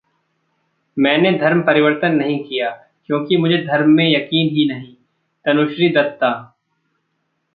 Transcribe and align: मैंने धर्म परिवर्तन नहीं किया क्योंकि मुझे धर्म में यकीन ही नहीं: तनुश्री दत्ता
मैंने 0.97 1.31
धर्म 1.31 1.61
परिवर्तन 1.61 2.15
नहीं 2.15 2.39
किया 2.39 2.69
क्योंकि 3.05 3.37
मुझे 3.37 3.57
धर्म 3.57 3.89
में 3.89 4.05
यकीन 4.09 4.49
ही 4.49 4.65
नहीं: 4.67 4.93
तनुश्री 5.45 5.89
दत्ता 5.89 6.31